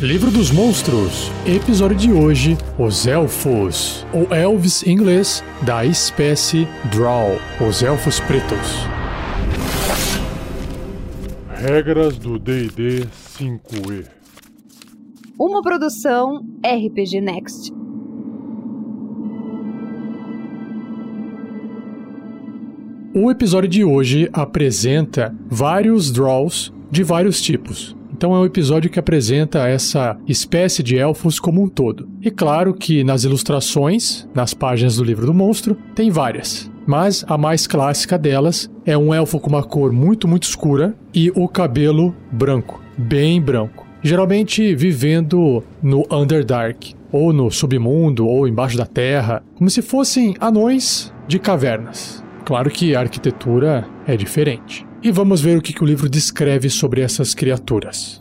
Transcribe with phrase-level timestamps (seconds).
[0.00, 7.38] Livro dos Monstros, episódio de hoje: Os Elfos, ou Elves em inglês, da espécie Drow,
[7.66, 8.58] os Elfos Pretos.
[11.48, 13.06] Regras do DD
[13.38, 14.04] 5E
[15.40, 17.72] Uma produção RPG Next.
[23.14, 27.96] O episódio de hoje apresenta vários Draws de vários tipos.
[28.16, 32.08] Então é um episódio que apresenta essa espécie de elfos como um todo.
[32.22, 36.70] E claro que nas ilustrações, nas páginas do livro do monstro, tem várias.
[36.86, 41.30] Mas a mais clássica delas é um elfo com uma cor muito, muito escura e
[41.34, 43.86] o cabelo branco, bem branco.
[44.02, 51.12] Geralmente vivendo no Underdark, ou no submundo, ou embaixo da terra, como se fossem anões
[51.28, 52.24] de cavernas.
[52.46, 54.85] Claro que a arquitetura é diferente.
[55.06, 58.20] E vamos ver o que, que o livro descreve sobre essas criaturas.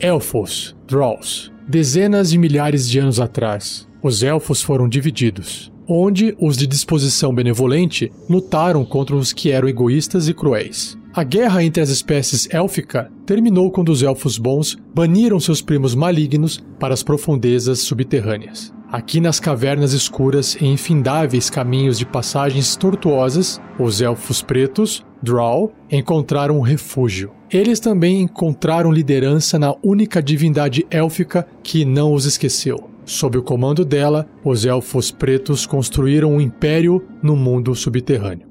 [0.00, 1.52] Elfos, Drolls.
[1.68, 8.10] Dezenas de milhares de anos atrás, os elfos foram divididos, onde os de disposição benevolente
[8.30, 10.96] lutaram contra os que eram egoístas e cruéis.
[11.12, 16.64] A guerra entre as espécies élfica terminou quando os elfos bons baniram seus primos malignos
[16.80, 18.74] para as profundezas subterrâneas.
[18.96, 26.56] Aqui nas cavernas escuras e infindáveis caminhos de passagens tortuosas, os elfos pretos, Drow, encontraram
[26.56, 27.30] um refúgio.
[27.50, 32.88] Eles também encontraram liderança na única divindade élfica que não os esqueceu.
[33.04, 38.48] Sob o comando dela, os elfos pretos construíram um império no mundo subterrâneo.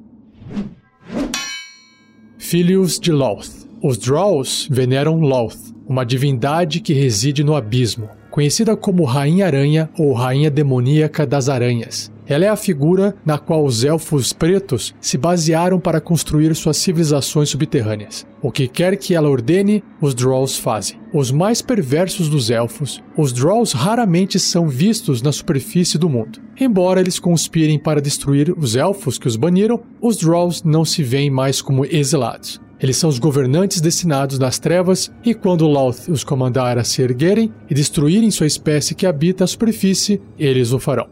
[2.38, 3.66] Filhos de Loth.
[3.82, 10.12] Os Drows veneram Loth, uma divindade que reside no abismo, conhecida como Rainha Aranha ou
[10.12, 12.12] Rainha Demoníaca das Aranhas.
[12.28, 17.48] Ela é a figura na qual os elfos pretos se basearam para construir suas civilizações
[17.48, 18.28] subterrâneas.
[18.42, 21.00] O que quer que ela ordene, os Drolls fazem.
[21.14, 26.42] Os mais perversos dos elfos, os Drolls raramente são vistos na superfície do mundo.
[26.60, 31.30] Embora eles conspirem para destruir os elfos que os baniram, os Drolls não se veem
[31.30, 32.60] mais como exilados.
[32.80, 37.54] Eles são os governantes destinados nas trevas, e quando Lauth os comandar a se erguerem
[37.70, 41.08] e destruírem sua espécie que habita a superfície, eles o farão.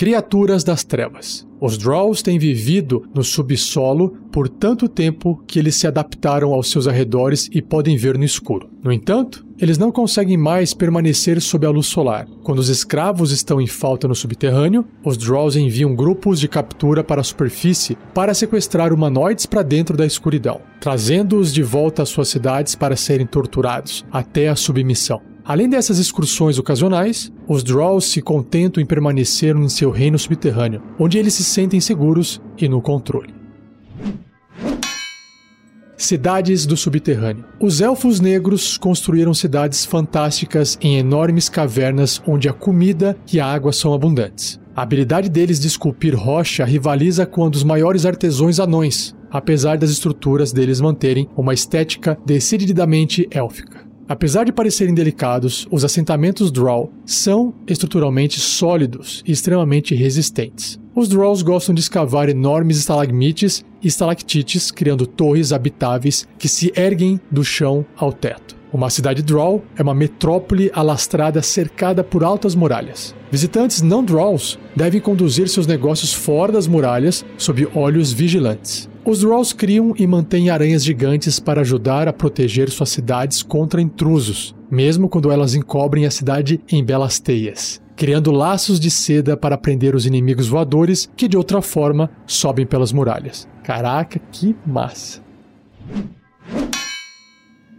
[0.00, 1.46] Criaturas das Trevas.
[1.60, 6.88] Os Drolls têm vivido no subsolo por tanto tempo que eles se adaptaram aos seus
[6.88, 8.70] arredores e podem ver no escuro.
[8.82, 12.26] No entanto, eles não conseguem mais permanecer sob a luz solar.
[12.42, 17.20] Quando os escravos estão em falta no subterrâneo, os Drolls enviam grupos de captura para
[17.20, 22.74] a superfície para sequestrar humanoides para dentro da escuridão, trazendo-os de volta às suas cidades
[22.74, 25.20] para serem torturados até a submissão.
[25.44, 31.18] Além dessas excursões ocasionais, os Drolls se contentam em permanecer em seu reino subterrâneo, onde
[31.18, 33.39] eles se sentem seguros e no controle.
[36.00, 37.44] Cidades do subterrâneo.
[37.60, 43.70] Os elfos negros construíram cidades fantásticas em enormes cavernas onde a comida e a água
[43.70, 44.58] são abundantes.
[44.74, 49.90] A habilidade deles de esculpir rocha rivaliza com a dos maiores artesãos anões, apesar das
[49.90, 53.86] estruturas deles manterem uma estética decididamente élfica.
[54.08, 60.79] Apesar de parecerem delicados, os assentamentos Drow são estruturalmente sólidos e extremamente resistentes.
[60.92, 67.20] Os Drolls gostam de escavar enormes estalagmites e estalactites, criando torres habitáveis que se erguem
[67.30, 68.56] do chão ao teto.
[68.72, 73.14] Uma cidade Drow é uma metrópole alastrada cercada por altas muralhas.
[73.30, 78.88] Visitantes não Drolls devem conduzir seus negócios fora das muralhas sob olhos vigilantes.
[79.04, 84.54] Os Drolls criam e mantêm aranhas gigantes para ajudar a proteger suas cidades contra intrusos,
[84.70, 89.94] mesmo quando elas encobrem a cidade em belas teias, criando laços de seda para prender
[89.94, 93.46] os inimigos voadores que de outra forma sobem pelas muralhas.
[93.62, 95.20] Caraca, que massa!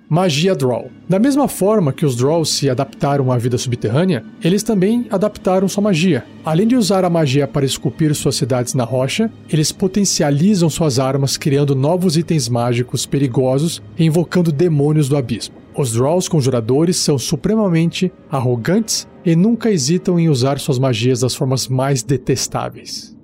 [0.08, 0.92] Magia Draw.
[1.10, 5.82] Da mesma forma que os Drolls se adaptaram à vida subterrânea, eles também adaptaram sua
[5.82, 6.24] magia.
[6.46, 11.36] Além de usar a magia para esculpir suas cidades na rocha, eles potencializam suas armas
[11.36, 15.61] criando novos itens mágicos perigosos e invocando demônios do abismo.
[15.76, 21.68] Os Drolls conjuradores são supremamente arrogantes e nunca hesitam em usar suas magias das formas
[21.68, 23.16] mais detestáveis.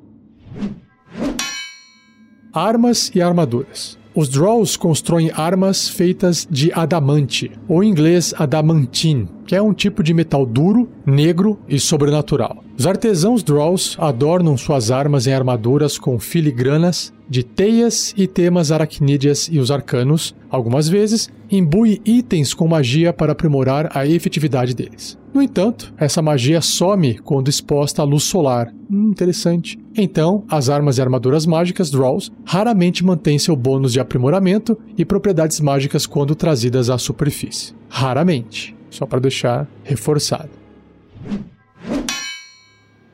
[2.53, 3.99] Armas e armaduras.
[4.17, 10.01] Os Drolls constroem armas feitas de adamante, ou em inglês adamantine, que é um tipo
[10.01, 12.63] de metal duro, negro e sobrenatural.
[12.75, 19.49] Os artesãos Drolls adornam suas armas em armaduras com filigranas de teias e temas aracnídeas
[19.51, 25.15] e os arcanos, algumas vezes, imbui itens com magia para aprimorar a efetividade deles.
[25.37, 28.73] No entanto, essa magia some quando exposta à luz solar.
[28.89, 29.77] Hum, interessante.
[29.95, 35.59] Então, as armas e armaduras mágicas Draws raramente mantêm seu bônus de aprimoramento e propriedades
[35.59, 37.75] mágicas quando trazidas à superfície.
[37.87, 38.75] Raramente.
[38.89, 40.49] Só para deixar reforçado.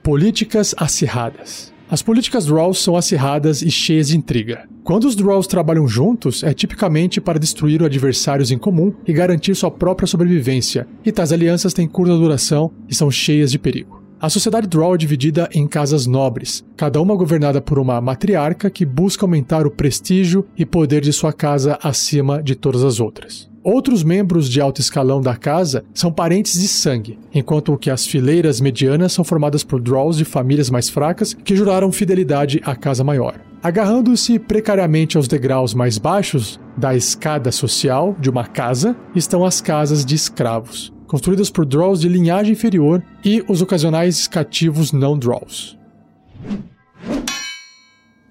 [0.01, 1.73] Políticas acirradas.
[1.89, 4.65] As políticas Draws são acirradas e cheias de intriga.
[4.83, 9.71] Quando os Draws trabalham juntos, é tipicamente para destruir adversários em comum e garantir sua
[9.71, 14.03] própria sobrevivência, e tais alianças têm curta duração e são cheias de perigo.
[14.19, 18.85] A sociedade Draw é dividida em casas nobres, cada uma governada por uma matriarca que
[18.85, 23.49] busca aumentar o prestígio e poder de sua casa acima de todas as outras.
[23.63, 28.59] Outros membros de alto escalão da casa são parentes de sangue, enquanto que as fileiras
[28.59, 33.39] medianas são formadas por draws de famílias mais fracas que juraram fidelidade à casa maior.
[33.63, 40.03] Agarrando-se precariamente aos degraus mais baixos da escada social de uma casa estão as casas
[40.03, 45.79] de escravos, construídas por draws de linhagem inferior e os ocasionais cativos não draws.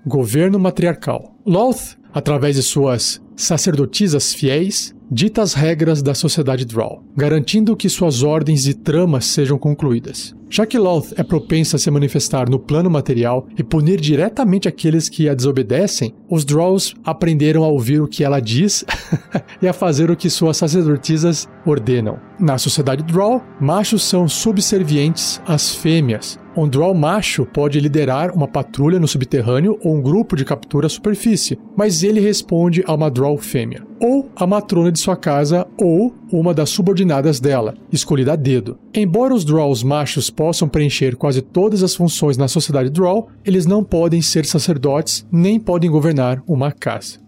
[0.06, 1.35] Governo matriarcal.
[1.46, 8.23] Loth, através de suas sacerdotisas fiéis, dita as regras da sociedade Draw, garantindo que suas
[8.23, 10.34] ordens e tramas sejam concluídas.
[10.49, 15.08] Já que Loth é propensa a se manifestar no plano material e punir diretamente aqueles
[15.08, 18.84] que a desobedecem, os Draws aprenderam a ouvir o que ela diz
[19.61, 22.19] e a fazer o que suas sacerdotisas ordenam.
[22.38, 29.00] Na sociedade Draw, machos são subservientes às fêmeas, um Drow macho pode liderar uma patrulha
[29.00, 33.38] no subterrâneo ou um grupo de captura à superfície, mas ele responde a uma Drow
[33.38, 38.76] fêmea, ou a matrona de sua casa, ou uma das subordinadas dela, escolhida a dedo.
[38.92, 43.84] Embora os Drows machos possam preencher quase todas as funções na sociedade Drow, eles não
[43.84, 47.20] podem ser sacerdotes nem podem governar uma casa.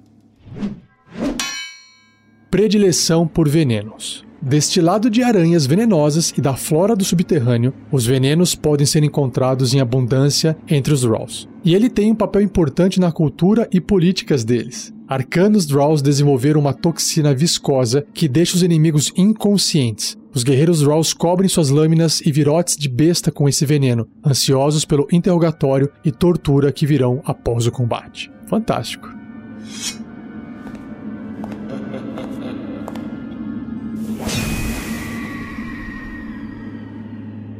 [2.50, 4.23] Predileção por venenos.
[4.46, 9.80] Destilado de aranhas venenosas e da flora do subterrâneo, os venenos podem ser encontrados em
[9.80, 11.48] abundância entre os Drolls.
[11.64, 14.92] E ele tem um papel importante na cultura e políticas deles.
[15.08, 20.14] Arcanos Drolls desenvolveram uma toxina viscosa que deixa os inimigos inconscientes.
[20.34, 25.08] Os guerreiros Drolls cobrem suas lâminas e virotes de besta com esse veneno, ansiosos pelo
[25.10, 28.30] interrogatório e tortura que virão após o combate.
[28.46, 29.08] Fantástico.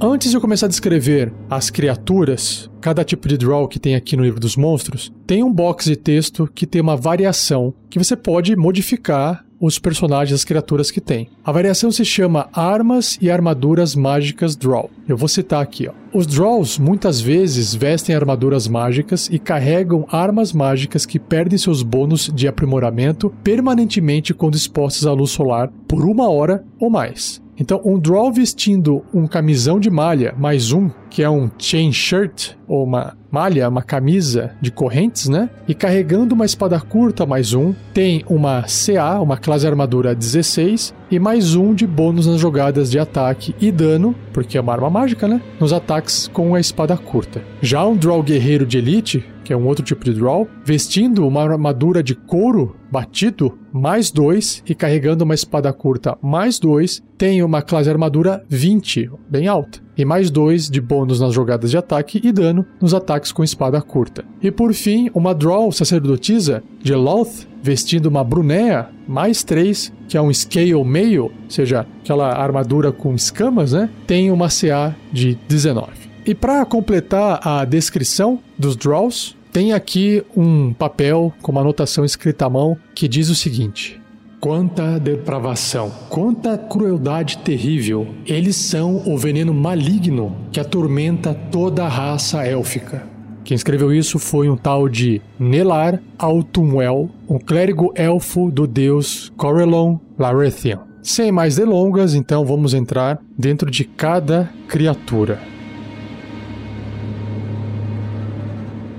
[0.06, 4.18] Antes de eu começar a descrever as criaturas, cada tipo de draw que tem aqui
[4.18, 8.14] no livro dos monstros, tem um box de texto que tem uma variação que você
[8.14, 11.30] pode modificar os personagens, as criaturas que tem.
[11.42, 14.90] A variação se chama Armas e Armaduras Mágicas Draw.
[15.08, 15.92] Eu vou citar aqui, ó.
[16.12, 22.30] Os Draws muitas vezes vestem armaduras mágicas e carregam armas mágicas que perdem seus bônus
[22.34, 27.42] de aprimoramento permanentemente quando expostas à luz solar por uma hora ou mais.
[27.58, 32.52] Então, um draw vestindo um camisão de malha mais um, que é um chain shirt,
[32.66, 35.50] ou uma malha, uma camisa de correntes, né?
[35.66, 41.19] E carregando uma espada curta mais um, tem uma CA, uma classe armadura 16, e
[41.19, 45.26] mais um de bônus nas jogadas de ataque e dano, porque é uma arma mágica,
[45.26, 45.40] né?
[45.58, 47.43] Nos ataques com a espada curta.
[47.61, 51.43] Já um draw guerreiro de elite, que é um outro tipo de draw, vestindo uma
[51.43, 57.61] armadura de couro batido, mais 2, e carregando uma espada curta, mais 2, tem uma
[57.61, 62.32] classe armadura 20, bem alta, e mais 2 de bônus nas jogadas de ataque e
[62.32, 64.25] dano nos ataques com espada curta.
[64.43, 70.21] E por fim, uma draw sacerdotisa de Loth, vestindo uma brunéa, mais 3, que é
[70.21, 73.88] um scale meio, ou seja, aquela armadura com escamas, né?
[74.07, 75.88] Tem uma CA de 19.
[76.26, 82.47] E para completar a descrição dos draws, tem aqui um papel com uma anotação escrita
[82.47, 84.00] à mão que diz o seguinte:
[84.44, 88.08] Quanta depravação, quanta crueldade terrível.
[88.26, 93.06] Eles são o veneno maligno que atormenta toda a raça élfica.
[93.42, 99.96] Quem escreveu isso foi um tal de Nelar Autumwell, um clérigo elfo do deus Corellon
[100.18, 100.80] Larethian.
[101.02, 105.40] Sem mais delongas, então vamos entrar dentro de cada criatura.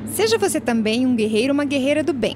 [0.07, 2.35] Seja você também um guerreiro ou uma guerreira do bem.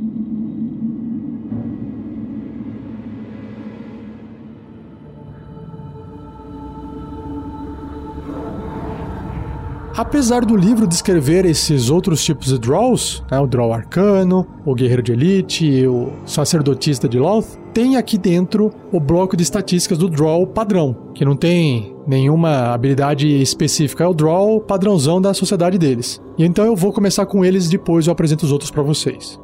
[10.01, 15.03] Apesar do livro descrever esses outros tipos de draws, né, o draw arcano, o guerreiro
[15.03, 20.45] de elite, o sacerdotista de Loth, tem aqui dentro o bloco de estatísticas do draw
[20.47, 26.19] padrão, que não tem nenhuma habilidade específica, é o draw padrãozão da sociedade deles.
[26.37, 29.39] E então eu vou começar com eles depois eu apresento os outros para vocês.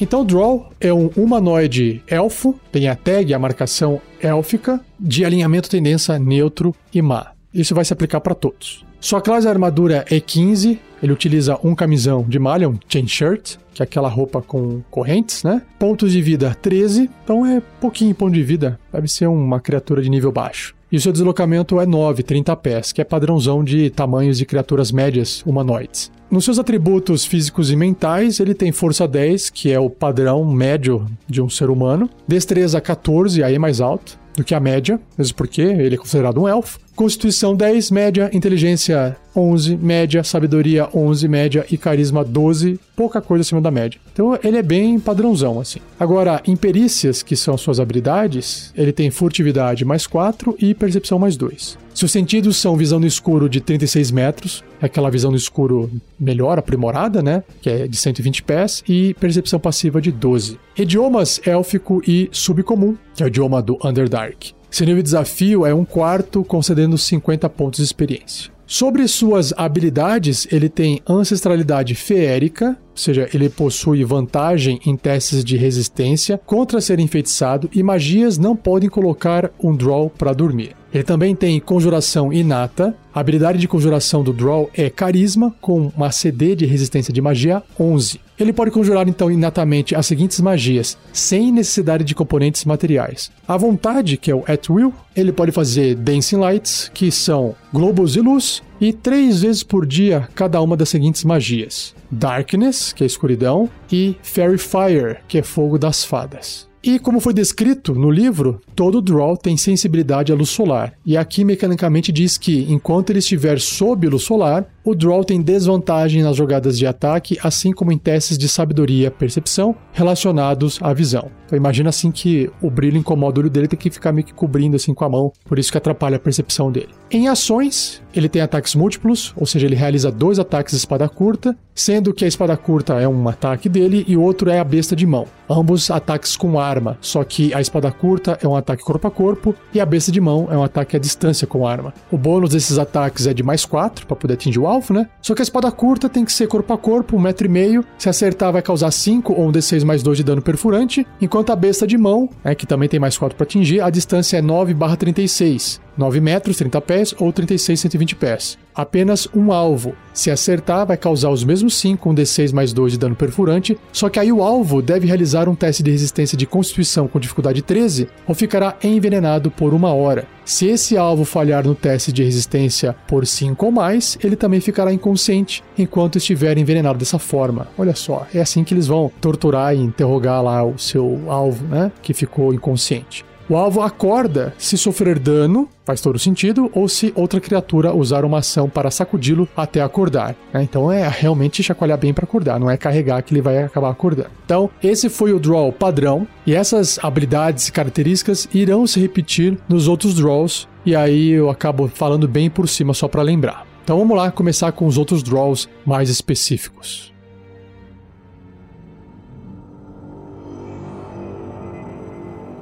[0.00, 6.18] Então, Draw é um humanoide elfo, tem a tag, a marcação élfica, de alinhamento tendência
[6.18, 7.32] neutro e má.
[7.52, 8.84] Isso vai se aplicar para todos.
[9.00, 13.82] Sua classe armadura é 15, ele utiliza um camisão de malha, um chain shirt, que
[13.82, 15.62] é aquela roupa com correntes, né?
[15.78, 20.10] Pontos de vida 13, então é pouquinho ponto de vida, deve ser uma criatura de
[20.10, 20.74] nível baixo.
[20.90, 24.90] E o seu deslocamento é 9, 30 pés, que é padrãozão de tamanhos de criaturas
[24.90, 26.10] médias humanoides.
[26.30, 31.06] Nos seus atributos físicos e mentais, ele tem força 10, que é o padrão médio
[31.26, 35.34] de um ser humano, destreza 14, aí é mais alto do que a média, mesmo
[35.34, 36.78] porque ele é considerado um elfo.
[36.98, 43.60] Constituição 10, média, inteligência 11, média, sabedoria 11, média e carisma 12, pouca coisa acima
[43.60, 44.00] da média.
[44.12, 45.78] Então ele é bem padrãozão assim.
[45.96, 51.36] Agora, em perícias, que são suas habilidades, ele tem furtividade mais 4 e percepção mais
[51.36, 51.78] 2.
[51.94, 55.88] Seus sentidos são visão no escuro de 36 metros, é aquela visão no escuro
[56.18, 57.44] melhor, aprimorada, né?
[57.62, 60.58] Que é de 120 pés, e percepção passiva de 12.
[60.76, 64.57] Idiomas élfico e subcomum, que é o idioma do Underdark.
[64.70, 68.50] Seu nível de desafio é um quarto, concedendo 50 pontos de experiência.
[68.66, 75.56] Sobre suas habilidades, ele tem ancestralidade feérica, ou seja, ele possui vantagem em testes de
[75.56, 80.74] resistência contra ser enfeitiçado e magias não podem colocar um draw para dormir.
[80.92, 82.94] Ele também tem conjuração inata.
[83.14, 87.62] A habilidade de conjuração do Draw é carisma, com uma CD de resistência de magia
[87.78, 88.20] 11.
[88.38, 93.30] Ele pode conjurar então inatamente as seguintes magias, sem necessidade de componentes materiais.
[93.46, 98.12] A vontade, que é o At Will, ele pode fazer Dancing Lights, que são globos
[98.12, 103.06] de luz, e três vezes por dia cada uma das seguintes magias: Darkness, que é
[103.06, 106.68] escuridão, e Fairy Fire, que é fogo das fadas.
[106.82, 110.94] E como foi descrito no livro, todo draw tem sensibilidade à luz solar.
[111.04, 116.22] E aqui mecanicamente diz que enquanto ele estiver sob luz solar, o draw tem desvantagem
[116.22, 121.30] nas jogadas de ataque, assim como em testes de sabedoria, percepção relacionados à visão.
[121.48, 124.34] Então imagina assim que o brilho incomoda o olho dele, tem que ficar meio que
[124.34, 126.90] cobrindo assim com a mão, por isso que atrapalha a percepção dele.
[127.10, 131.56] Em ações, ele tem ataques múltiplos, ou seja, ele realiza dois ataques de espada curta,
[131.74, 134.94] sendo que a espada curta é um ataque dele e o outro é a besta
[134.94, 135.26] de mão.
[135.48, 139.54] Ambos ataques com arma, só que a espada curta é um ataque corpo a corpo
[139.72, 141.94] e a besta de mão é um ataque à distância com arma.
[142.10, 145.08] O bônus desses ataques é de mais 4 para poder atingir o alvo, né?
[145.22, 147.84] Só que a espada curta tem que ser corpo a corpo, um metro e meio.
[147.96, 151.56] Se acertar, vai causar 5 ou um D6 mais 2 de dano perfurante, enquanto a
[151.56, 155.80] besta de mão, é, que também tem mais 4 para atingir, a distância é 9/36.
[155.98, 158.58] 9 metros, 30 pés ou 36, 120 pés.
[158.74, 159.94] Apenas um alvo.
[160.14, 163.76] Se acertar, vai causar os mesmos 5 com um D6 mais 2 de dano perfurante,
[163.92, 167.60] só que aí o alvo deve realizar um teste de resistência de constituição com dificuldade
[167.60, 170.26] 13 ou ficará envenenado por uma hora.
[170.44, 174.92] Se esse alvo falhar no teste de resistência por 5 ou mais, ele também ficará
[174.92, 177.68] inconsciente enquanto estiver envenenado dessa forma.
[177.76, 181.90] Olha só, é assim que eles vão torturar e interrogar lá o seu alvo, né,
[182.00, 183.24] que ficou inconsciente.
[183.50, 188.40] O alvo acorda se sofrer dano, faz todo sentido, ou se outra criatura usar uma
[188.40, 190.36] ação para sacudi-lo até acordar.
[190.52, 190.62] Né?
[190.62, 194.28] Então é realmente chacoalhar bem para acordar, não é carregar que ele vai acabar acordando.
[194.44, 199.88] Então, esse foi o draw padrão, e essas habilidades e características irão se repetir nos
[199.88, 203.66] outros draws, e aí eu acabo falando bem por cima só para lembrar.
[203.82, 207.14] Então vamos lá começar com os outros draws mais específicos.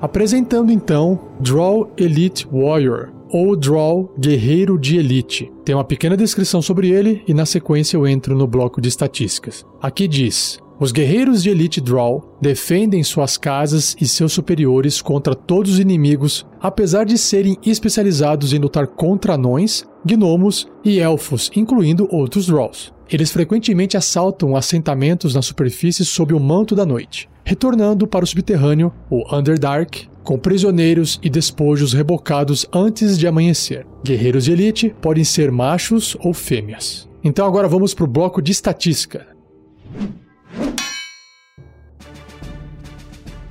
[0.00, 5.50] Apresentando então Draw Elite Warrior, ou Draw Guerreiro de Elite.
[5.64, 9.64] Tem uma pequena descrição sobre ele e na sequência eu entro no bloco de estatísticas.
[9.80, 15.72] Aqui diz: os guerreiros de Elite Draw defendem suas casas e seus superiores contra todos
[15.72, 22.46] os inimigos, apesar de serem especializados em lutar contra anões, gnomos e elfos, incluindo outros
[22.46, 22.92] Draws.
[23.10, 28.92] Eles frequentemente assaltam assentamentos na superfície sob o manto da noite, retornando para o subterrâneo,
[29.08, 33.86] o Underdark, com prisioneiros e despojos rebocados antes de amanhecer.
[34.04, 37.08] Guerreiros de elite podem ser machos ou fêmeas.
[37.22, 39.28] Então agora vamos para o bloco de estatística.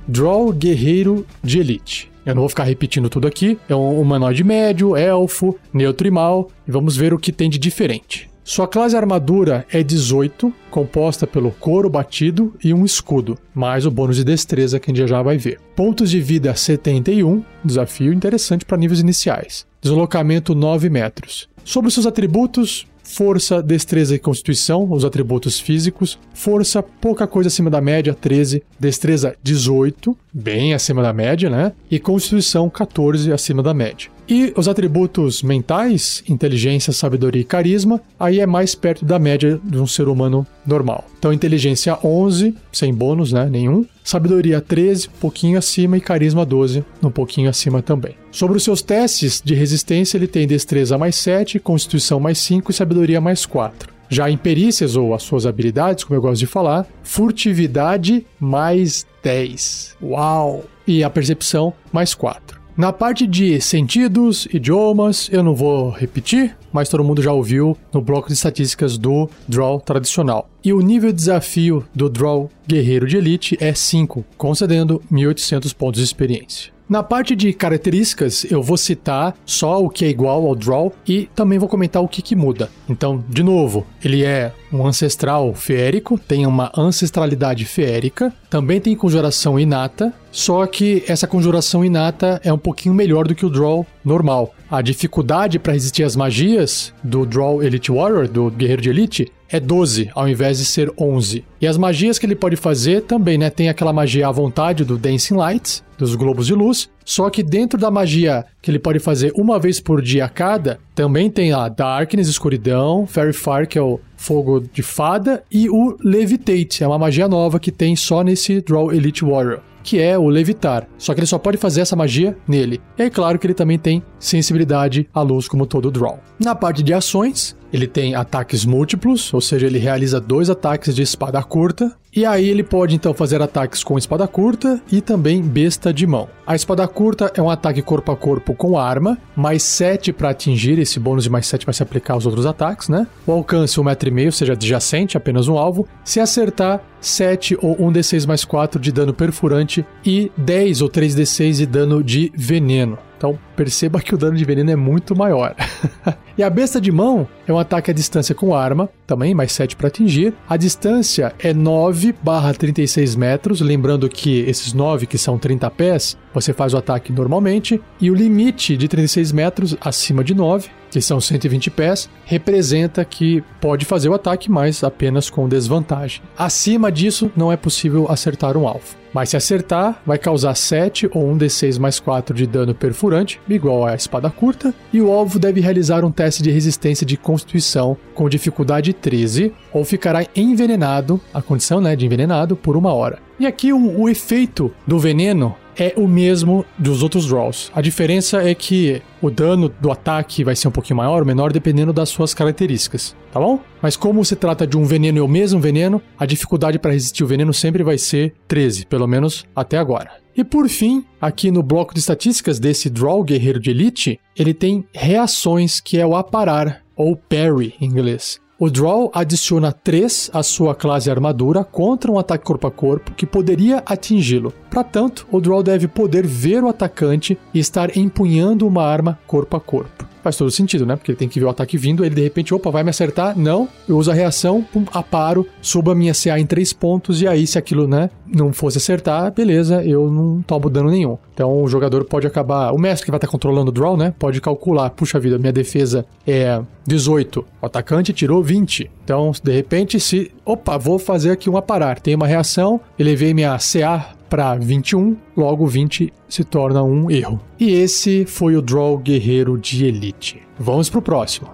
[0.06, 2.12] Draw Guerreiro de Elite.
[2.26, 3.58] Eu não vou ficar repetindo tudo aqui.
[3.66, 6.50] É um humanoide médio, elfo, neutro e mal.
[6.68, 8.28] E vamos ver o que tem de diferente.
[8.48, 14.14] Sua classe armadura é 18, composta pelo couro batido e um escudo, mais o bônus
[14.14, 15.58] de destreza que a gente já vai ver.
[15.74, 19.66] Pontos de vida 71, desafio interessante para níveis iniciais.
[19.82, 21.48] deslocamento 9 metros.
[21.64, 26.16] Sobre seus atributos, força, destreza e constituição, os atributos físicos.
[26.32, 28.62] Força, pouca coisa acima da média, 13.
[28.78, 31.72] Destreza, 18, bem acima da média, né?
[31.90, 34.08] E constituição, 14, acima da média.
[34.28, 39.78] E os atributos mentais, inteligência, sabedoria e carisma, aí é mais perto da média de
[39.78, 41.04] um ser humano normal.
[41.18, 43.48] Então, inteligência 11, sem bônus, né?
[43.48, 43.86] Nenhum.
[44.02, 48.16] Sabedoria 13, pouquinho acima, e carisma 12, um pouquinho acima também.
[48.32, 52.74] Sobre os seus testes de resistência, ele tem destreza mais 7, constituição mais 5 e
[52.74, 53.94] sabedoria mais 4.
[54.08, 59.96] Já em perícias ou as suas habilidades, como eu gosto de falar, furtividade mais 10.
[60.02, 60.64] Uau!
[60.86, 62.55] E a percepção mais 4.
[62.76, 68.02] Na parte de sentidos, idiomas, eu não vou repetir, mas todo mundo já ouviu no
[68.02, 70.50] bloco de estatísticas do Draw tradicional.
[70.62, 76.00] E o nível de desafio do Draw Guerreiro de Elite é 5, concedendo 1800 pontos
[76.00, 76.70] de experiência.
[76.86, 81.30] Na parte de características, eu vou citar só o que é igual ao Draw e
[81.34, 82.70] também vou comentar o que, que muda.
[82.88, 89.58] Então, de novo, ele é um ancestral feérico, tem uma ancestralidade feérica, também tem conjuração
[89.58, 94.54] inata, só que essa conjuração inata é um pouquinho melhor do que o Draw normal.
[94.70, 99.60] A dificuldade para resistir às magias do Draw Elite Warrior, do Guerreiro de Elite, é
[99.60, 101.44] 12, ao invés de ser 11.
[101.60, 103.48] E as magias que ele pode fazer também, né?
[103.48, 107.78] Tem aquela magia à vontade do Dancing Lights, dos globos de luz, só que dentro
[107.78, 112.28] da magia que ele pode fazer uma vez por dia cada, também tem a Darkness,
[112.28, 117.28] escuridão, Fairy Fire, que é o fogo de fada, e o Levitate, é uma magia
[117.28, 120.88] nova que tem só nesse Draw Elite Warrior que é o levitar.
[120.98, 122.80] Só que ele só pode fazer essa magia nele.
[122.98, 126.18] E é claro que ele também tem sensibilidade à luz, como todo Draw.
[126.38, 131.02] Na parte de ações, ele tem ataques múltiplos, ou seja, ele realiza dois ataques de
[131.02, 131.94] espada curta.
[132.14, 136.28] E aí ele pode então fazer ataques com espada curta e também besta de mão.
[136.46, 140.78] A espada curta é um ataque corpo a corpo com arma, mais 7 para atingir,
[140.78, 143.06] esse bônus de mais 7 vai se aplicar aos outros ataques, né?
[143.26, 145.86] O alcance 1,5m, ou seja, adjacente, apenas um alvo.
[146.02, 151.66] Se acertar, 7 ou 1d6 mais 4 de dano perfurante e 10 ou 3d6 de
[151.66, 152.98] dano de veneno.
[153.16, 155.54] Então perceba que o dano de veneno é muito maior.
[156.36, 159.76] e a besta de mão é um ataque à distância com arma, também mais 7
[159.76, 160.34] para atingir.
[160.48, 166.16] A distância é 9 barra 36 metros, lembrando que esses 9 que são 30 pés,
[166.34, 171.00] você faz o ataque normalmente, e o limite de 36 metros acima de 9 que
[171.00, 176.22] são 120 pés, representa que pode fazer o ataque, mas apenas com desvantagem.
[176.36, 178.96] Acima disso, não é possível acertar um alvo.
[179.12, 183.94] Mas se acertar, vai causar 7 ou 1d6 mais 4 de dano perfurante, igual à
[183.94, 188.92] espada curta, e o alvo deve realizar um teste de resistência de constituição com dificuldade
[188.92, 193.18] 13, ou ficará envenenado, a condição né, de envenenado, por uma hora.
[193.40, 197.70] E aqui o, o efeito do veneno é o mesmo dos outros draws.
[197.74, 201.52] A diferença é que o dano do ataque vai ser um pouquinho maior ou menor
[201.52, 203.60] dependendo das suas características, tá bom?
[203.82, 207.24] Mas como se trata de um veneno e o mesmo veneno, a dificuldade para resistir
[207.24, 210.10] o veneno sempre vai ser 13, pelo menos até agora.
[210.36, 214.84] E por fim, aqui no bloco de estatísticas desse Draw Guerreiro de Elite, ele tem
[214.92, 218.38] reações que é o aparar, ou parry em inglês.
[218.58, 223.26] O Draw adiciona 3 à sua classe armadura contra um ataque corpo a corpo que
[223.26, 224.50] poderia atingi-lo.
[224.70, 229.58] Para tanto, o Draw deve poder ver o atacante e estar empunhando uma arma corpo
[229.58, 230.96] a corpo faz todo sentido, né?
[230.96, 233.38] Porque ele tem que ver o ataque vindo, ele de repente, opa, vai me acertar?
[233.38, 237.28] Não, eu uso a reação, pum, aparo, subo a minha CA em 3 pontos, e
[237.28, 241.16] aí, se aquilo, né, não fosse acertar, beleza, eu não tomo dano nenhum.
[241.32, 242.72] Então o jogador pode acabar.
[242.72, 244.14] O mestre que vai estar controlando o draw, né?
[244.18, 244.88] Pode calcular.
[244.90, 247.44] Puxa vida, minha defesa é 18.
[247.60, 248.90] O atacante tirou 20.
[249.04, 250.32] Então, de repente, se.
[250.44, 252.00] Opa, vou fazer aqui um aparar.
[252.00, 257.40] Tem uma reação, elevei minha CA para 21, logo 20 se torna um erro.
[257.58, 260.42] E esse foi o Draw Guerreiro de Elite.
[260.58, 261.48] Vamos pro próximo.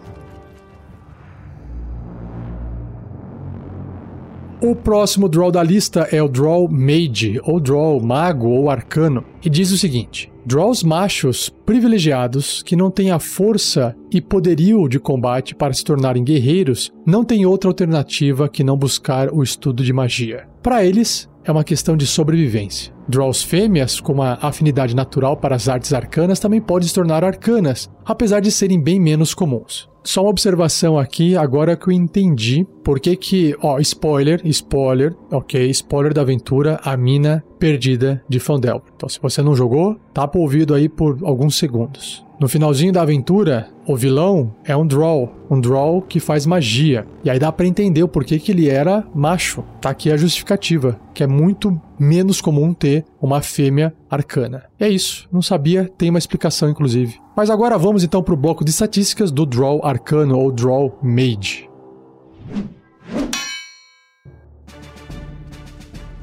[4.65, 9.51] O próximo draw da lista é o Draw Mage, ou Draw Mago ou Arcano, e
[9.51, 15.53] diz o seguinte: Draws machos privilegiados que não têm a força e poderio de combate
[15.53, 20.49] para se tornarem guerreiros não têm outra alternativa que não buscar o estudo de magia.
[20.63, 22.93] Para eles, é uma questão de sobrevivência.
[23.09, 27.91] Draws fêmeas, com uma afinidade natural para as artes arcanas, também podem se tornar arcanas,
[28.05, 29.89] apesar de serem bem menos comuns.
[30.05, 35.71] Só uma observação aqui, agora que eu entendi por que que, ó, spoiler, spoiler, ok,
[35.71, 38.93] spoiler da aventura, a mina perdida de Fandelver.
[38.97, 42.25] Então, se você não jogou, tapa o ouvido aí por alguns segundos.
[42.41, 47.07] No finalzinho da aventura, o vilão é um Draw, um Draw que faz magia.
[47.23, 49.63] E aí dá para entender o porquê que ele era macho.
[49.81, 54.65] Tá aqui a justificativa, que é muito menos comum ter uma fêmea arcana.
[54.81, 57.15] É isso, não sabia, tem uma explicação inclusive.
[57.37, 61.72] Mas agora vamos então para o bloco de estatísticas do Draw arcano ou Draw Mage.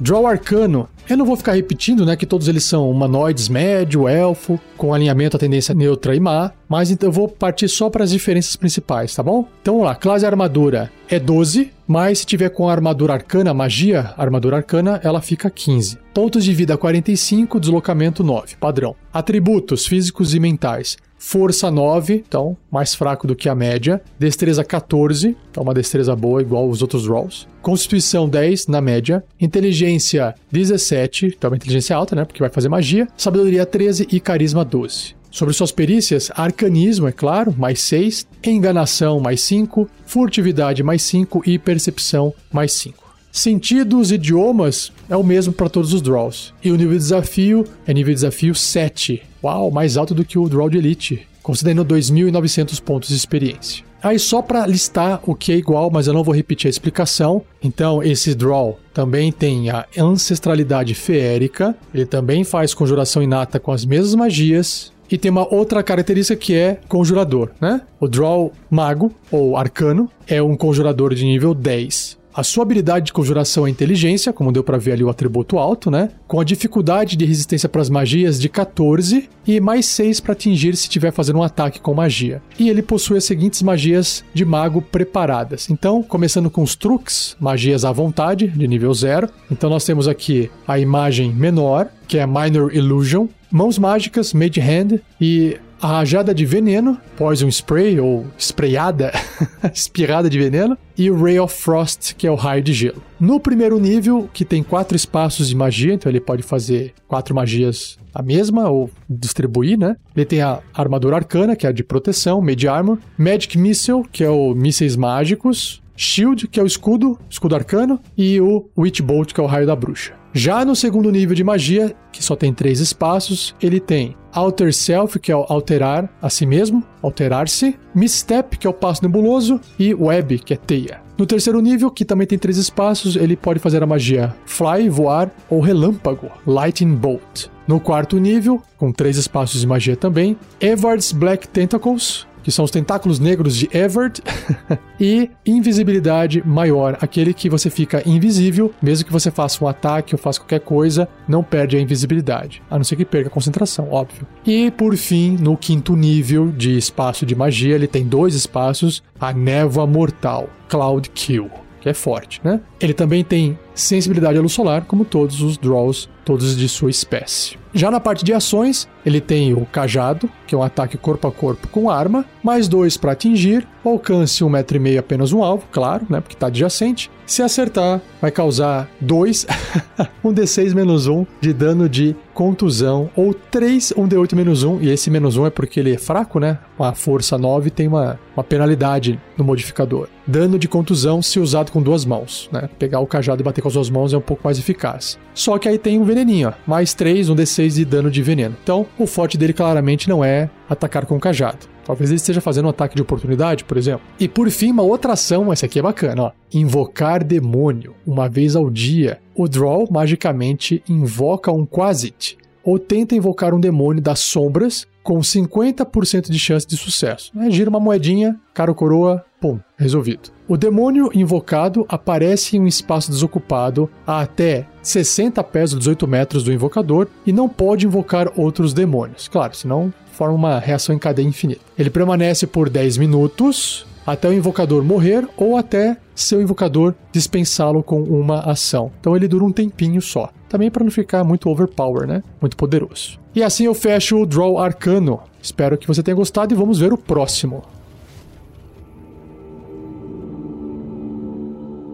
[0.00, 0.88] Draw Arcano.
[1.10, 5.36] Eu não vou ficar repetindo, né, que todos eles são humanoides médio, elfo, com alinhamento
[5.36, 9.14] à tendência neutra e má, mas então eu vou partir só para as diferenças principais,
[9.14, 9.46] tá bom?
[9.60, 14.58] Então vamos lá, classe armadura é 12, mas se tiver com armadura arcana, magia, armadura
[14.58, 15.98] arcana, ela fica 15.
[16.14, 18.94] Pontos de vida 45, deslocamento 9, padrão.
[19.12, 20.96] Atributos físicos e mentais.
[21.22, 24.00] Força 9, então mais fraco do que a média.
[24.18, 27.46] Destreza 14, então uma destreza boa, igual os outros rolls.
[27.60, 29.22] Constituição 10, na média.
[29.38, 32.24] Inteligência 17, então uma inteligência alta, né?
[32.24, 33.06] Porque vai fazer magia.
[33.18, 35.14] Sabedoria 13 e carisma 12.
[35.30, 41.58] Sobre suas perícias, arcanismo, é claro, mais 6, enganação, mais 5, furtividade, mais 5 e
[41.58, 43.09] percepção, mais 5.
[43.32, 46.52] Sentidos, idiomas, é o mesmo para todos os draws.
[46.62, 49.22] E o nível de desafio é nível de desafio 7.
[49.42, 53.84] Uau, mais alto do que o draw de elite, considerando 2.900 pontos de experiência.
[54.02, 57.42] Aí só para listar o que é igual, mas eu não vou repetir a explicação.
[57.62, 63.84] Então, esse draw também tem a ancestralidade feérica, ele também faz conjuração inata com as
[63.84, 67.82] mesmas magias, e tem uma outra característica que é conjurador, né?
[67.98, 72.19] O Draw Mago, ou Arcano, é um conjurador de nível 10.
[72.40, 75.90] A sua habilidade de conjuração é inteligência, como deu para ver ali o atributo alto,
[75.90, 76.08] né?
[76.26, 80.74] Com a dificuldade de resistência para as magias de 14 e mais 6 para atingir
[80.74, 82.40] se estiver fazendo um ataque com magia.
[82.58, 85.68] E ele possui as seguintes magias de mago preparadas.
[85.68, 89.28] Então, começando com os truques, magias à vontade, de nível 0.
[89.50, 94.98] Então nós temos aqui a imagem menor, que é Minor Illusion, mãos mágicas, Mage Hand
[95.20, 99.12] e a rajada de veneno, Poison Spray ou sprayada,
[99.72, 103.02] espirrada de veneno, e o Ray of Frost, que é o raio de gelo.
[103.18, 107.98] No primeiro nível, que tem quatro espaços de magia, então ele pode fazer quatro magias
[108.14, 109.96] a mesma ou distribuir, né?
[110.14, 114.24] Ele tem a armadura arcana, que é a de proteção, Mage Armor, Magic Missile, que
[114.24, 119.34] é o mísseis mágicos, Shield, que é o escudo, escudo arcano, e o Witch Bolt,
[119.34, 120.14] que é o raio da bruxa.
[120.32, 125.18] Já no segundo nível de magia, que só tem três espaços, ele tem Alter Self,
[125.18, 129.92] que é o alterar a si mesmo, alterar-se, Misstep, que é o passo nebuloso, e
[129.92, 131.02] Web, que é teia.
[131.18, 135.30] No terceiro nível, que também tem três espaços, ele pode fazer a magia Fly, voar
[135.50, 137.48] ou relâmpago, Lightning Bolt.
[137.68, 142.70] No quarto nível, com três espaços de magia também, Evard's Black Tentacles, que são os
[142.70, 144.20] tentáculos negros de Evert,
[145.00, 150.18] e invisibilidade maior, aquele que você fica invisível, mesmo que você faça um ataque ou
[150.18, 154.26] faça qualquer coisa, não perde a invisibilidade, a não ser que perca a concentração, óbvio.
[154.46, 159.32] E por fim, no quinto nível de espaço de magia, ele tem dois espaços, a
[159.32, 161.50] névoa mortal, Cloud Kill
[161.80, 162.60] que é forte, né?
[162.80, 167.58] Ele também tem sensibilidade à luz solar, como todos os draws, todos de sua espécie.
[167.72, 171.32] Já na parte de ações, ele tem o cajado, que é um ataque corpo a
[171.32, 175.64] corpo com arma, mais dois para atingir, alcance um metro e meio apenas um alvo,
[175.70, 176.20] claro, né?
[176.20, 177.10] Porque está adjacente.
[177.30, 179.46] Se acertar, vai causar 2,
[180.24, 184.72] um D6 menos 1 um de dano de contusão, ou 3, um D8 menos 1,
[184.72, 186.58] um, e esse menos 1 um é porque ele é fraco, né?
[186.76, 190.08] A força 9 tem uma, uma penalidade no modificador.
[190.26, 192.68] Dano de contusão se usado com duas mãos, né?
[192.80, 195.16] Pegar o cajado e bater com as duas mãos é um pouco mais eficaz.
[195.32, 198.56] Só que aí tem um veneninho, ó, mais 3, um D6 de dano de veneno.
[198.60, 201.68] Então, o forte dele claramente não é atacar com o cajado.
[201.90, 204.02] Talvez ele esteja fazendo um ataque de oportunidade, por exemplo.
[204.20, 206.30] E por fim, uma outra ação, essa aqui é bacana, ó.
[206.54, 207.96] Invocar demônio.
[208.06, 214.00] Uma vez ao dia, o Draw magicamente invoca um Quasit, ou tenta invocar um demônio
[214.00, 217.32] das sombras com 50% de chance de sucesso.
[217.38, 220.30] É, gira uma moedinha, cara coroa, pum, resolvido.
[220.46, 226.44] O demônio invocado aparece em um espaço desocupado a até 60 pés ou 18 metros
[226.44, 229.28] do invocador e não pode invocar outros demônios.
[229.28, 231.62] Claro, senão forma uma reação em cadeia infinita.
[231.78, 238.02] Ele permanece por 10 minutos até o invocador morrer ou até seu invocador dispensá-lo com
[238.02, 238.90] uma ação.
[239.00, 240.30] Então ele dura um tempinho só.
[240.48, 242.22] Também para não ficar muito overpower, né?
[242.40, 243.18] Muito poderoso.
[243.34, 245.20] E assim eu fecho o Draw Arcano.
[245.40, 247.62] Espero que você tenha gostado e vamos ver o próximo.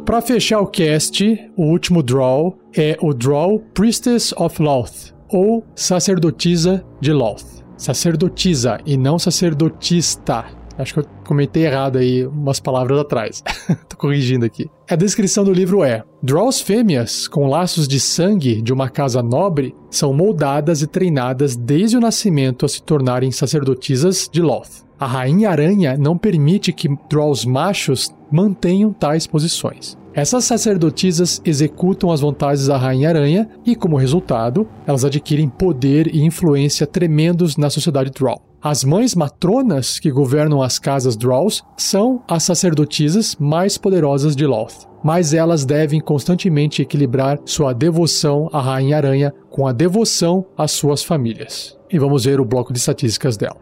[0.06, 6.84] Para fechar o cast, o último draw é o Draw Priestess of Loth, ou Sacerdotisa
[7.00, 7.64] de Loth.
[7.76, 10.44] Sacerdotisa e não sacerdotista.
[10.78, 13.42] Acho que eu comentei errado aí umas palavras atrás.
[13.88, 14.70] Tô corrigindo aqui.
[14.88, 19.74] A descrição do livro é: Draws fêmeas com laços de sangue de uma casa nobre
[19.90, 24.86] são moldadas e treinadas desde o nascimento a se tornarem sacerdotisas de Loth.
[24.98, 29.96] A rainha aranha não permite que Draws machos mantenham tais posições.
[30.14, 36.24] Essas sacerdotisas executam as vontades da Rainha Aranha e, como resultado, elas adquirem poder e
[36.24, 38.40] influência tremendos na sociedade Drow.
[38.68, 44.88] As mães matronas que governam as casas Drows são as sacerdotisas mais poderosas de Loth,
[45.04, 51.04] mas elas devem constantemente equilibrar sua devoção à Rainha Aranha com a devoção às suas
[51.04, 51.78] famílias.
[51.88, 53.58] E vamos ver o bloco de estatísticas dela.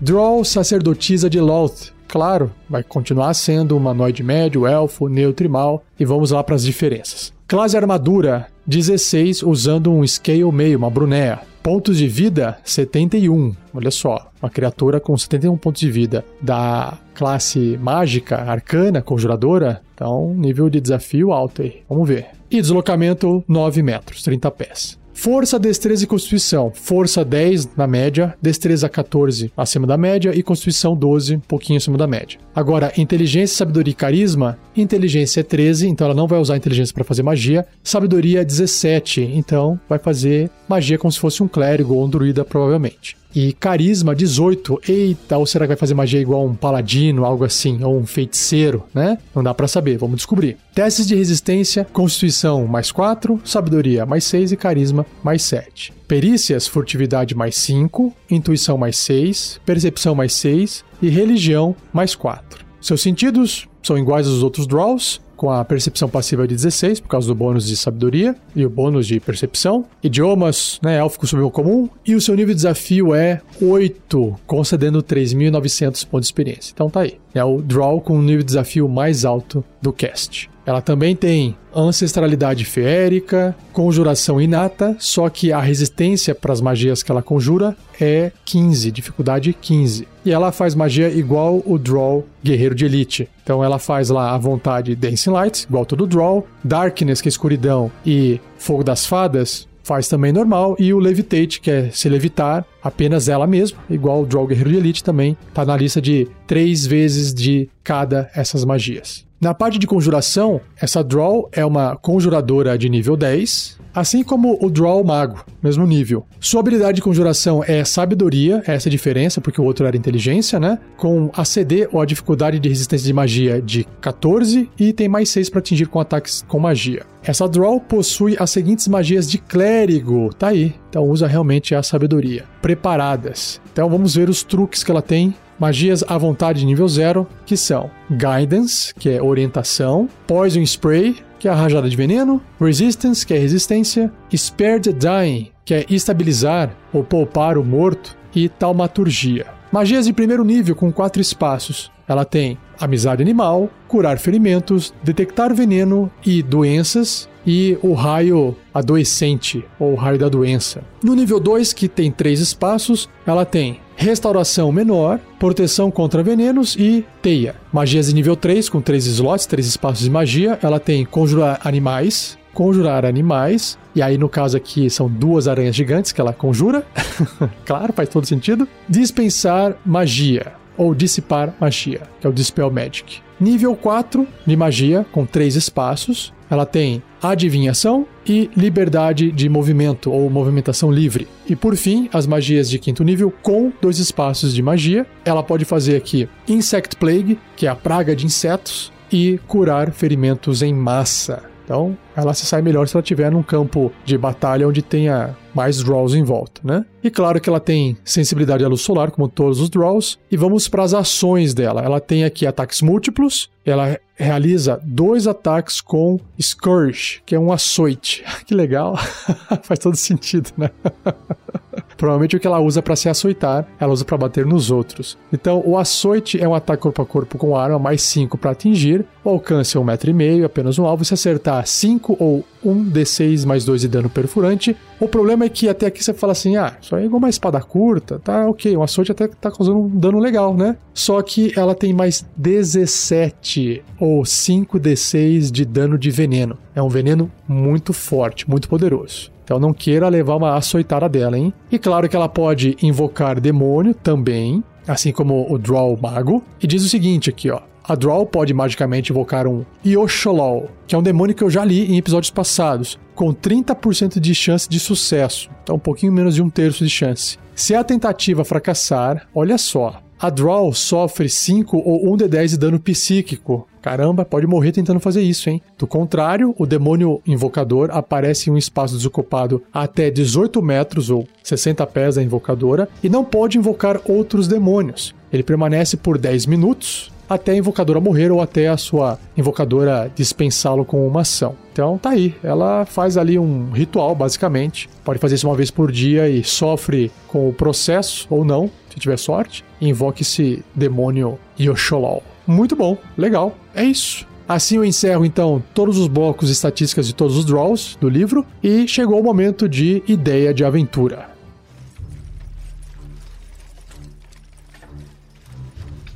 [0.00, 6.04] Drow sacerdotisa de Loth claro, vai continuar sendo humanoide médio, elfo, neutro e mal, e
[6.04, 7.32] vamos lá para as diferenças.
[7.46, 11.40] Classe armadura 16 usando um scale meio, uma brunéa.
[11.60, 13.52] Pontos de vida 71.
[13.74, 19.82] Olha só, uma criatura com 71 pontos de vida da classe mágica, arcana, conjuradora.
[19.92, 21.82] Então, nível de desafio alto aí.
[21.88, 22.28] Vamos ver.
[22.48, 24.99] E deslocamento 9 metros, 30 pés.
[25.22, 26.72] Força, destreza e constituição.
[26.74, 31.98] Força 10 na média, destreza 14 acima da média e constituição 12, um pouquinho acima
[31.98, 32.40] da média.
[32.54, 34.58] Agora, inteligência, sabedoria e carisma.
[34.74, 37.66] Inteligência é 13, então ela não vai usar inteligência para fazer magia.
[37.84, 43.14] Sabedoria 17, então vai fazer magia como se fosse um clérigo ou um druida, provavelmente.
[43.34, 44.80] E carisma 18.
[44.88, 48.84] Eita, ou será que vai fazer magia igual um paladino, algo assim, ou um feiticeiro,
[48.94, 49.18] né?
[49.34, 50.56] Não dá para saber, vamos descobrir.
[50.74, 55.92] Testes de resistência, constituição mais 4, sabedoria mais 6 e carisma mais 7.
[56.08, 62.64] Perícias, furtividade mais 5, intuição mais 6, percepção mais 6 e religião mais 4.
[62.80, 67.26] Seus sentidos são iguais aos outros draws, com a percepção passiva de 16, por causa
[67.26, 69.86] do bônus de sabedoria e o bônus de percepção.
[70.02, 71.88] Idiomas, né, élfico subiu comum.
[72.04, 76.72] E o seu nível de desafio é 8, concedendo 3.900 pontos de experiência.
[76.74, 77.18] Então tá aí.
[77.34, 80.50] É o draw com o nível de desafio mais alto do cast.
[80.70, 87.10] Ela também tem ancestralidade feérica, conjuração inata, só que a resistência para as magias que
[87.10, 90.06] ela conjura é 15, dificuldade 15.
[90.24, 93.28] E ela faz magia igual o Draw Guerreiro de Elite.
[93.42, 97.90] Então ela faz lá a vontade Dancing Light, igual todo Draw, Darkness, que é escuridão,
[98.06, 103.28] e Fogo das Fadas, faz também normal, e o Levitate, que é se levitar, apenas
[103.28, 107.34] ela mesma, igual o Draw Guerreiro de Elite também, tá na lista de três vezes
[107.34, 109.28] de cada essas magias.
[109.40, 114.68] Na parte de conjuração, essa Draw é uma conjuradora de nível 10, assim como o
[114.68, 116.26] Draw Mago, mesmo nível.
[116.38, 120.60] Sua habilidade de conjuração é sabedoria, essa é a diferença, porque o outro era inteligência,
[120.60, 120.78] né?
[120.94, 125.30] Com a CD ou a dificuldade de resistência de magia de 14 e tem mais
[125.30, 127.06] 6 para atingir com ataques com magia.
[127.22, 130.74] Essa Draw possui as seguintes magias de clérigo, tá aí.
[130.90, 132.44] Então usa realmente a sabedoria.
[132.60, 133.58] Preparadas.
[133.72, 137.90] Então vamos ver os truques que ela tem magias à vontade nível 0, que são
[138.10, 143.38] Guidance, que é orientação, Poison Spray, que é a rajada de veneno, Resistance, que é
[143.38, 149.46] resistência, Spare the Dying, que é estabilizar ou poupar o morto, e Taumaturgia.
[149.72, 151.90] Magias de primeiro nível com quatro espaços.
[152.06, 159.94] Ela tem Amizade Animal, Curar Ferimentos, Detectar Veneno e Doenças, e o raio adoecente, ou
[159.94, 160.82] raio da doença.
[161.02, 167.04] No nível 2, que tem três espaços, ela tem restauração menor, proteção contra venenos e
[167.20, 167.54] teia.
[167.70, 170.58] Magias de nível 3, com 3 slots, 3 espaços de magia.
[170.62, 176.12] Ela tem conjurar animais, conjurar animais, e aí no caso aqui são duas aranhas gigantes
[176.12, 176.82] que ela conjura.
[177.66, 178.66] claro, faz todo sentido.
[178.88, 183.20] Dispensar magia, ou dissipar magia, que é o Dispel Magic.
[183.40, 186.32] Nível 4 de magia, com 3 espaços.
[186.50, 191.26] Ela tem adivinhação e liberdade de movimento ou movimentação livre.
[191.48, 195.06] E por fim, as magias de quinto nível com dois espaços de magia.
[195.24, 200.60] Ela pode fazer aqui Insect Plague, que é a praga de insetos, e curar ferimentos
[200.62, 201.44] em massa.
[201.70, 205.80] Então, ela se sai melhor se ela estiver num campo de batalha onde tenha mais
[205.84, 206.84] draws em volta, né?
[207.00, 210.18] E claro que ela tem sensibilidade à luz solar, como todos os draws.
[210.28, 211.80] E vamos para as ações dela.
[211.80, 213.48] Ela tem aqui ataques múltiplos.
[213.64, 218.24] Ela realiza dois ataques com Scourge, que é um açoite.
[218.44, 218.96] que legal.
[219.62, 220.70] Faz todo sentido, né?
[222.00, 225.18] Provavelmente o que ela usa para se açoitar, ela usa para bater nos outros.
[225.30, 229.04] Então, o açoite é um ataque corpo a corpo com arma, mais 5 para atingir.
[229.22, 231.04] O alcance é 1,5m, um apenas um alvo.
[231.04, 235.66] Se acertar 5 ou 1 D6 mais 2 de dano perfurante, O problema é que
[235.66, 238.76] até aqui você fala assim: ah, isso aí é igual uma espada curta, tá ok,
[238.76, 240.76] um açoite até tá causando um dano legal, né?
[240.92, 246.58] Só que ela tem mais 17 ou 5d6 de dano de veneno.
[246.74, 249.32] É um veneno muito forte, muito poderoso.
[249.50, 251.52] Então não queira levar uma açoitada dela, hein?
[251.72, 256.40] E claro que ela pode invocar demônio também, assim como o Draw Mago.
[256.62, 257.60] E diz o seguinte aqui, ó.
[257.82, 261.90] A Draw pode magicamente invocar um Yosholol, que é um demônio que eu já li
[261.90, 266.48] em episódios passados, com 30% de chance de sucesso, então um pouquinho menos de um
[266.48, 267.36] terço de chance.
[267.52, 272.58] Se a tentativa fracassar, olha só, a Draw sofre 5 ou 1 de 10 de
[272.58, 273.66] dano psíquico.
[273.80, 275.62] Caramba, pode morrer tentando fazer isso, hein?
[275.78, 281.86] Do contrário, o demônio invocador aparece em um espaço desocupado até 18 metros ou 60
[281.86, 285.14] pés da invocadora e não pode invocar outros demônios.
[285.32, 290.84] Ele permanece por 10 minutos até a invocadora morrer ou até a sua invocadora dispensá-lo
[290.84, 291.54] com uma ação.
[291.72, 294.90] Então tá aí, ela faz ali um ritual basicamente.
[295.04, 299.00] Pode fazer isso uma vez por dia e sofre com o processo ou não, se
[299.00, 299.64] tiver sorte.
[299.80, 302.22] E invoca esse demônio Yosholol.
[302.46, 303.56] Muito bom, legal.
[303.74, 304.26] É isso.
[304.48, 308.88] Assim eu encerro então todos os blocos estatísticas de todos os draws do livro e
[308.88, 311.30] chegou o momento de ideia de aventura.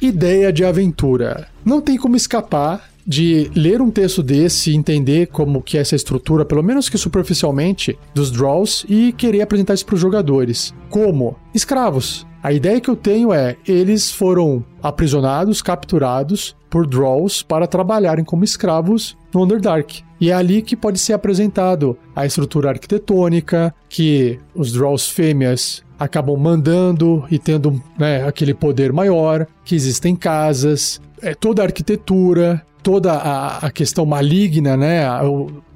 [0.03, 1.47] Ideia de aventura.
[1.65, 6.45] Não tem como escapar de ler um texto desse entender como que é essa estrutura,
[6.45, 10.75] pelo menos que superficialmente, dos draws e querer apresentar isso para os jogadores.
[10.89, 11.37] Como?
[11.55, 12.27] Escravos.
[12.43, 18.45] A ideia que eu tenho é, eles foram aprisionados, capturados por draws para trabalharem como
[18.45, 20.03] escravos no Underdark.
[20.21, 26.37] E é ali que pode ser apresentado a estrutura arquitetônica, que os draws fêmeas acabam
[26.37, 33.15] mandando e tendo né, aquele poder maior, que existem casas, é, toda a arquitetura, toda
[33.15, 35.23] a, a questão maligna, né, a,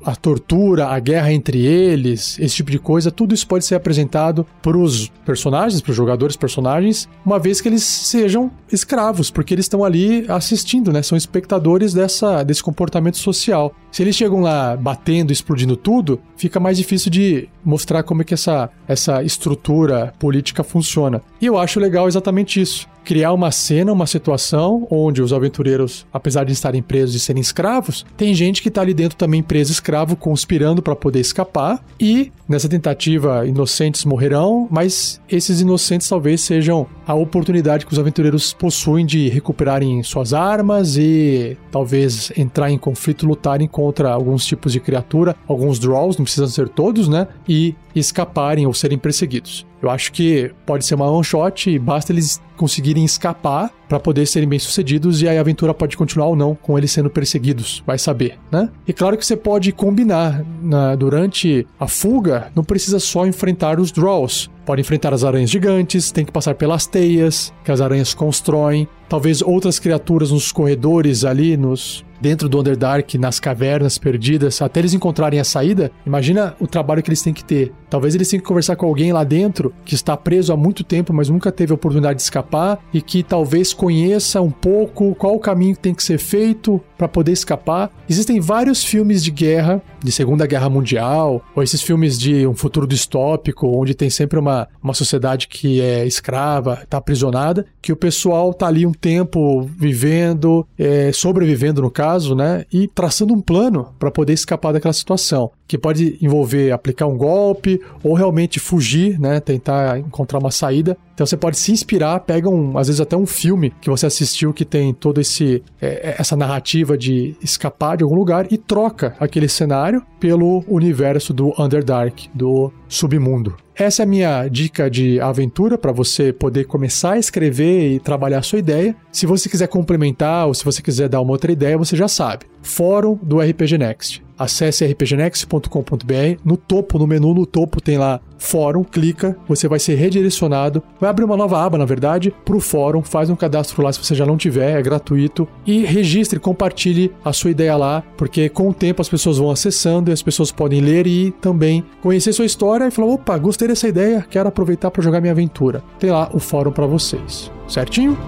[0.05, 4.47] a, tortura, a guerra entre eles, esse tipo de coisa, tudo isso pode ser apresentado
[4.63, 9.65] para os personagens, para os jogadores personagens, uma vez que eles sejam escravos, porque eles
[9.65, 13.75] estão ali assistindo, né, são espectadores dessa, desse comportamento social.
[13.91, 18.35] Se eles chegam lá batendo, explodindo tudo, fica mais difícil de mostrar como é que
[18.35, 21.23] essa, essa estrutura política funciona.
[21.41, 26.45] E eu acho legal exatamente isso criar uma cena, uma situação onde os aventureiros, apesar
[26.45, 30.16] de estarem presos e serem escravos, tem gente que está ali dentro também preso escravo,
[30.16, 31.83] conspirando para poder escapar.
[31.98, 38.53] E nessa tentativa, inocentes morrerão, mas esses inocentes talvez sejam a oportunidade que os aventureiros
[38.53, 44.81] possuem de recuperarem suas armas e talvez entrar em conflito, lutarem contra alguns tipos de
[44.81, 47.27] criatura, alguns draws, não precisam ser todos, né?
[47.48, 49.67] E escaparem ou serem perseguidos.
[49.81, 54.27] Eu acho que pode ser uma one shot e basta eles conseguirem escapar para poder
[54.27, 57.97] serem bem-sucedidos e aí a aventura pode continuar ou não com eles sendo perseguidos, vai
[57.97, 58.69] saber, né?
[58.87, 63.93] E claro que você pode combinar na, durante a fuga, não precisa só enfrentar os
[63.93, 64.51] draws.
[64.67, 69.41] Pode enfrentar as aranhas gigantes, tem que passar pelas teias que as aranhas constroem, talvez
[69.41, 75.40] outras criaturas nos corredores ali, nos dentro do Underdark, nas cavernas perdidas, até eles encontrarem
[75.40, 77.72] a saída, imagina o trabalho que eles têm que ter.
[77.88, 81.12] Talvez eles tenham que conversar com alguém lá dentro que está preso há muito tempo,
[81.12, 85.40] mas nunca teve a oportunidade de escapar e que talvez conheça um pouco qual o
[85.40, 87.90] caminho que tem que ser feito para poder escapar.
[88.09, 92.87] Existem vários filmes de guerra, de Segunda Guerra Mundial, ou esses filmes de um futuro
[92.87, 98.53] distópico, onde tem sempre uma, uma sociedade que é escrava, está aprisionada, que o pessoal
[98.55, 102.65] tá ali um tempo vivendo, é, sobrevivendo no caso, né?
[102.73, 107.79] E traçando um plano para poder escapar daquela situação que pode envolver aplicar um golpe
[108.03, 110.97] ou realmente fugir, né, tentar encontrar uma saída.
[111.18, 114.52] Então você pode se inspirar, pega um, às vezes até um filme que você assistiu
[114.52, 119.48] que tem todo esse é, essa narrativa de escapar de algum lugar e troca aquele
[119.48, 123.57] cenário pelo universo do Underdark, do submundo.
[123.79, 128.41] Essa é a minha dica de aventura para você poder começar a escrever e trabalhar
[128.41, 128.97] a sua ideia.
[129.12, 132.45] Se você quiser complementar ou se você quiser dar uma outra ideia, você já sabe.
[132.61, 134.25] Fórum do RPG Next.
[134.37, 136.41] Acesse rpgnext.com.br.
[136.45, 141.11] No topo, no menu, no topo tem lá fórum, clica, você vai ser redirecionado, vai
[141.11, 144.14] abrir uma nova aba, na verdade, para o fórum, faz um cadastro lá se você
[144.14, 148.75] já não tiver, é gratuito, e registre, compartilhe a sua ideia lá, porque com o
[148.75, 152.87] tempo as pessoas vão acessando e as pessoas podem ler e também conhecer sua história
[152.87, 155.83] e falar, opa, gostei dessa ideia, quero aproveitar para jogar minha aventura.
[155.98, 158.18] Tem lá o fórum para vocês, certinho?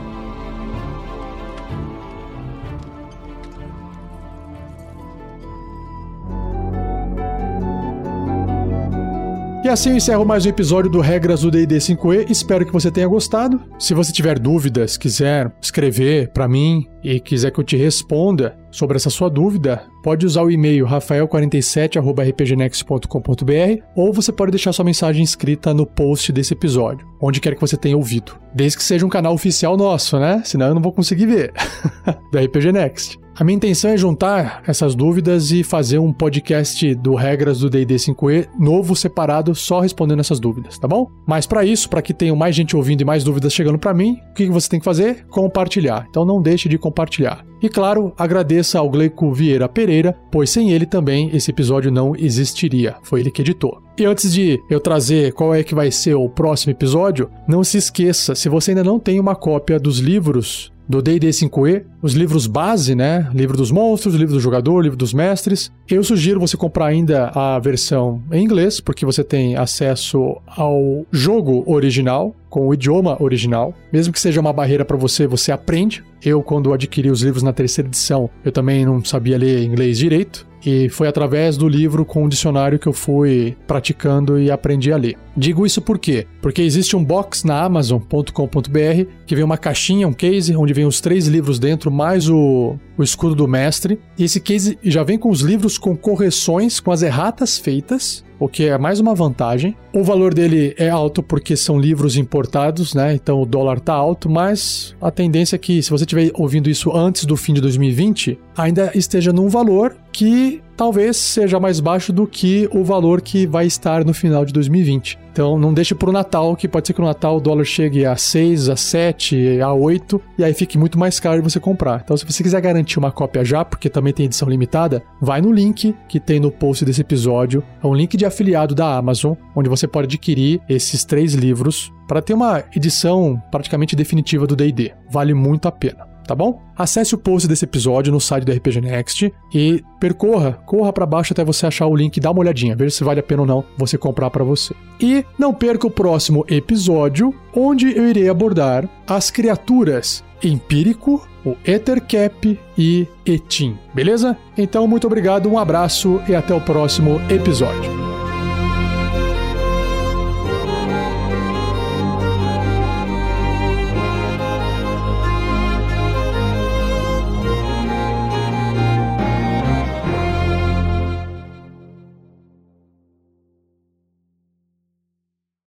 [9.70, 12.28] Assim eu encerro mais um episódio do Regras do D&D 5e.
[12.28, 13.62] Espero que você tenha gostado.
[13.78, 18.96] Se você tiver dúvidas, quiser escrever para mim, e quiser que eu te responda sobre
[18.96, 25.72] essa sua dúvida, pode usar o e-mail rafael47@rpgnext.com.br ou você pode deixar sua mensagem escrita
[25.72, 28.32] no post desse episódio, onde quer que você tenha ouvido.
[28.54, 30.42] Desde que seja um canal oficial nosso, né?
[30.44, 31.52] Senão eu não vou conseguir ver.
[32.32, 33.20] da RPG Next.
[33.40, 37.94] A minha intenção é juntar essas dúvidas e fazer um podcast do Regras do D&D
[37.94, 41.10] 5e novo, separado, só respondendo essas dúvidas, tá bom?
[41.26, 44.18] Mas para isso, para que tenha mais gente ouvindo e mais dúvidas chegando para mim,
[44.30, 45.24] o que você tem que fazer?
[45.30, 46.06] Compartilhar.
[46.10, 47.42] Então não deixe de compartilhar.
[47.62, 52.96] E claro, agradeça ao Gleico Vieira Pereira, pois sem ele também esse episódio não existiria.
[53.02, 53.82] Foi ele que editou.
[53.96, 57.78] E antes de eu trazer qual é que vai ser o próximo episódio, não se
[57.78, 62.48] esqueça, se você ainda não tem uma cópia dos livros do D&D 5e, os livros
[62.48, 63.30] base, né?
[63.32, 65.70] Livro dos monstros, livro do jogador, livro dos mestres.
[65.88, 71.62] Eu sugiro você comprar ainda a versão em inglês, porque você tem acesso ao jogo
[71.66, 73.72] original, com o idioma original.
[73.92, 76.02] Mesmo que seja uma barreira para você, você aprende.
[76.22, 80.49] Eu, quando adquiri os livros na terceira edição, eu também não sabia ler inglês direito.
[80.64, 84.96] E foi através do livro com o dicionário que eu fui praticando e aprendi a
[84.96, 85.16] ler.
[85.36, 86.26] Digo isso por quê?
[86.42, 91.00] Porque existe um box na Amazon.com.br que vem uma caixinha, um case, onde vem os
[91.00, 93.98] três livros dentro, mais o, o escudo do mestre.
[94.18, 98.48] E esse case já vem com os livros com correções, com as erratas feitas o
[98.48, 99.76] que é mais uma vantagem.
[99.92, 103.14] O valor dele é alto porque são livros importados, né?
[103.14, 106.90] Então o dólar tá alto, mas a tendência é que se você estiver ouvindo isso
[106.96, 112.26] antes do fim de 2020, ainda esteja num valor que talvez seja mais baixo do
[112.26, 115.18] que o valor que vai estar no final de 2020.
[115.32, 118.04] Então não deixe para o Natal, que pode ser que no Natal o dólar chegue
[118.04, 122.02] a 6, a 7, a 8, e aí fique muito mais caro de você comprar.
[122.04, 125.52] Então se você quiser garantir uma cópia já, porque também tem edição limitada, vai no
[125.52, 127.62] link que tem no post desse episódio.
[127.82, 132.20] É um link de afiliado da Amazon, onde você pode adquirir esses três livros para
[132.20, 134.92] ter uma edição praticamente definitiva do D&D.
[135.08, 136.62] Vale muito a pena tá bom?
[136.76, 141.32] Acesse o post desse episódio no site do RPG Next e percorra, corra para baixo
[141.32, 143.64] até você achar o link, dá uma olhadinha, veja se vale a pena ou não
[143.76, 144.72] você comprar para você.
[145.00, 152.58] E não perca o próximo episódio, onde eu irei abordar as criaturas Empírico, o Ethercap
[152.78, 154.36] e Etim, beleza?
[154.56, 158.19] Então, muito obrigado, um abraço e até o próximo episódio.